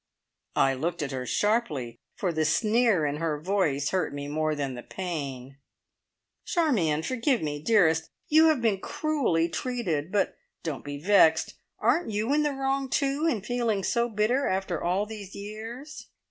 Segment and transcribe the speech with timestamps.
[0.55, 4.73] I looked at her sharply, for the sneer in her voice hurt me more than
[4.73, 5.57] the pain.
[6.43, 7.03] "Charmion!
[7.03, 8.09] Forgive me, dearest.
[8.27, 13.27] You have been cruelly treated, but don't be vexed aren't you in the wrong, too,
[13.27, 16.07] in feeling so bitter after all these years?"